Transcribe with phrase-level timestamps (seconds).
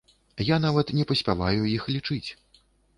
[0.47, 2.29] Я нават не паспяваю іх лічыць.